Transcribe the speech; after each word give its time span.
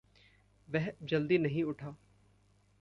वह 0.67 0.91
जल्दी 1.03 1.37
नहीं 1.37 1.63
उठा। 1.63 1.95